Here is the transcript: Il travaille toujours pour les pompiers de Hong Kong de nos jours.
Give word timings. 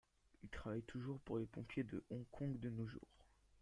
Il 0.41 0.49
travaille 0.49 0.81
toujours 0.81 1.19
pour 1.19 1.37
les 1.37 1.45
pompiers 1.45 1.83
de 1.83 2.03
Hong 2.09 2.25
Kong 2.31 2.57
de 2.59 2.71
nos 2.71 2.87
jours. 2.87 3.21